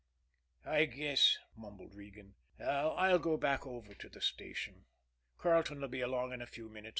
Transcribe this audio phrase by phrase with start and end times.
[0.65, 4.85] "I guess," mumbled Regan, "I'll go back over to the station.
[5.37, 6.89] Carleton 'll be along in a few minutes.